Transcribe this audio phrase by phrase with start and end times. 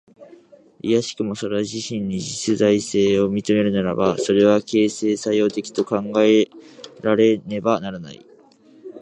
[0.81, 6.47] いやしくもそれ自身に実在性を認めるならば、それは形成作用的と考え
[7.03, 8.25] られねばならない。